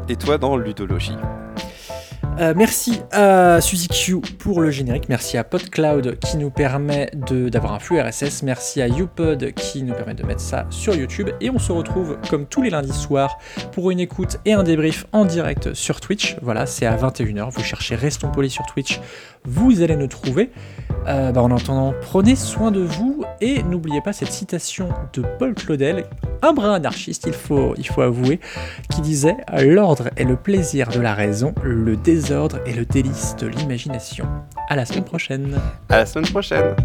Et 0.09 0.17
toi 0.17 0.39
dans 0.39 0.57
Ludologie. 0.57 1.17
Euh, 2.40 2.54
merci 2.56 3.02
à 3.12 3.61
Suzy 3.61 3.88
Q 3.88 4.20
pour 4.38 4.62
le 4.62 4.70
générique. 4.70 5.11
Merci 5.11 5.37
à 5.37 5.44
PodCloud 5.44 6.18
qui 6.20 6.38
nous 6.38 6.50
permet 6.50 7.11
d'avoir 7.14 7.75
un 7.75 7.78
flux 7.78 8.00
RSS. 8.00 8.42
Merci 8.44 8.80
à 8.80 8.88
YouPod 8.88 9.52
qui 9.52 9.82
nous 9.82 9.92
permet 9.92 10.14
de 10.14 10.25
mettre 10.25 10.40
ça 10.40 10.64
sur 10.70 10.94
YouTube. 10.94 11.28
Et 11.42 11.50
on 11.50 11.59
se 11.59 11.70
retrouve 11.70 12.16
comme 12.30 12.47
tous 12.47 12.62
les 12.62 12.70
lundis 12.70 12.94
soirs 12.94 13.38
pour 13.73 13.90
une 13.90 14.00
écoute 14.00 14.38
et 14.47 14.54
un 14.54 14.62
débrief 14.62 15.04
en 15.12 15.26
direct 15.26 15.75
sur 15.75 16.00
Twitch. 16.00 16.37
Voilà, 16.40 16.64
c'est 16.64 16.87
à 16.87 16.97
21h. 16.97 17.50
Vous 17.50 17.62
cherchez 17.62 17.94
Restons 17.94 18.30
Polis 18.30 18.52
sur 18.52 18.64
Twitch, 18.64 19.00
vous 19.44 19.82
allez 19.82 19.97
nous 19.97 20.06
trouver. 20.06 20.50
Euh, 21.06 21.32
bah, 21.32 21.42
en 21.42 21.54
attendant, 21.54 21.94
prenez 22.00 22.37
soin 22.37 22.70
de 22.70 22.80
vous 22.80 23.25
et 23.40 23.62
n'oubliez 23.62 24.00
pas 24.00 24.12
cette 24.12 24.32
citation 24.32 24.88
de 25.14 25.23
Paul 25.38 25.54
Claudel, 25.54 26.04
un 26.42 26.52
brin 26.52 26.75
anarchiste, 26.75 27.25
il 27.26 27.32
faut, 27.32 27.75
il 27.78 27.87
faut 27.87 28.02
avouer, 28.02 28.38
qui 28.90 29.00
disait 29.00 29.37
L'ordre 29.62 30.11
est 30.16 30.25
le 30.25 30.37
plaisir 30.37 30.88
de 30.88 31.00
la 31.00 31.14
raison, 31.14 31.54
le 31.62 31.97
désordre 32.30 32.60
est 32.64 32.75
le 32.75 32.87
délice 32.87 33.34
de 33.40 33.49
l'imagination. 33.49 34.25
À 34.68 34.76
la 34.76 34.84
semaine 34.84 35.04
prochaine. 35.04 35.60
À 35.88 35.96
la 35.96 36.06
semaine 36.06 36.28
prochaine. 36.28 36.76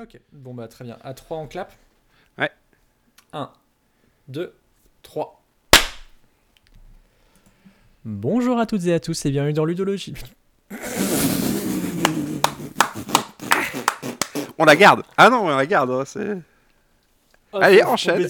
Ok, 0.00 0.20
bon 0.32 0.54
bah 0.54 0.68
très 0.68 0.84
bien. 0.84 0.96
À 1.02 1.12
3 1.12 1.38
on 1.38 1.48
clap 1.48 1.72
Ouais. 2.38 2.52
1, 3.32 3.50
2, 4.28 4.54
3. 5.02 5.42
Bonjour 8.04 8.60
à 8.60 8.66
toutes 8.66 8.86
et 8.86 8.94
à 8.94 9.00
tous 9.00 9.26
et 9.26 9.32
bienvenue 9.32 9.54
dans 9.54 9.64
Ludologie. 9.64 10.14
On 14.58 14.64
la 14.64 14.76
garde. 14.76 15.02
Ah 15.16 15.30
non, 15.30 15.44
on 15.46 15.48
la 15.48 15.66
garde. 15.66 15.90
hein, 15.90 16.04
c'est... 16.06 16.38
Allez, 17.52 17.82
enchaîne. 17.82 18.26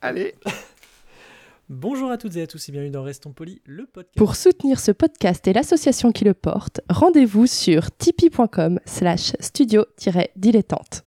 Allez. 0.00 0.34
Bonjour 1.68 2.10
à 2.10 2.18
toutes 2.18 2.36
et 2.36 2.42
à 2.42 2.46
tous 2.46 2.68
et 2.68 2.72
bienvenue 2.72 2.90
dans 2.90 3.02
Restons 3.02 3.32
Polis, 3.32 3.60
le 3.64 3.86
podcast. 3.86 4.16
Pour 4.18 4.36
soutenir 4.36 4.78
ce 4.78 4.92
podcast 4.92 5.46
et 5.48 5.52
l'association 5.52 6.12
qui 6.12 6.24
le 6.24 6.34
porte, 6.34 6.80
rendez-vous 6.90 7.46
sur 7.46 7.90
tipeee.com 7.96 8.80
slash 8.84 9.32
studio-dilettante. 9.40 11.04